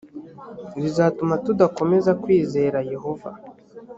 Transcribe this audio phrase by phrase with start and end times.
[0.81, 3.29] bizatuma tudakomeza kwizera yehova